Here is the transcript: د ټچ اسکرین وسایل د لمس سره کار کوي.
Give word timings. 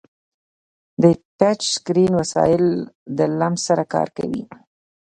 د 1.01 1.03
ټچ 1.37 1.61
اسکرین 1.71 2.11
وسایل 2.21 2.65
د 3.17 3.19
لمس 3.39 3.61
سره 3.67 3.83
کار 3.93 4.07
کوي. 4.17 4.43